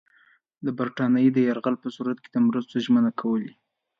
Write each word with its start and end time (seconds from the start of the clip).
د 0.65 0.67
برټانیې 0.77 1.29
د 1.33 1.37
یرغل 1.47 1.75
په 1.83 1.87
صورت 1.95 2.17
کې 2.23 2.29
د 2.31 2.37
مرستو 2.47 2.75
ژمنې 2.85 3.11
کولې. 3.21 3.51